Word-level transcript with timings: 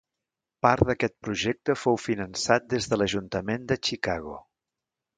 Part 0.65 0.85
d'aquest 0.89 1.15
projecte 1.27 1.77
fou 1.83 2.01
finançat 2.05 2.67
des 2.75 2.91
de 2.95 3.01
l'ajuntament 3.03 3.71
de 3.75 3.81
Chicago. 3.91 4.39